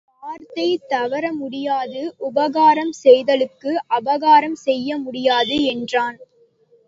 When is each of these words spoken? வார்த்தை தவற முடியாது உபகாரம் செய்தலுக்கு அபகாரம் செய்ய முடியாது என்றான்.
வார்த்தை 0.23 0.77
தவற 0.87 1.25
முடியாது 1.33 1.99
உபகாரம் 2.27 2.93
செய்தலுக்கு 3.01 3.71
அபகாரம் 3.97 4.57
செய்ய 4.63 4.97
முடியாது 4.97 5.57
என்றான். 5.73 6.17